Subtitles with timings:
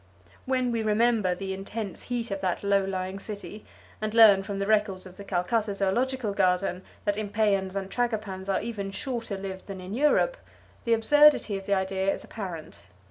[0.47, 3.63] When we remember the intense heat of that low lying city,
[4.01, 8.61] and learn from the records of the Calcutta Zoological Garden that impeyans and tragopans are
[8.63, 10.37] even shorter lived than in Europe,
[10.85, 12.81] the absurdity of the idea is apparent.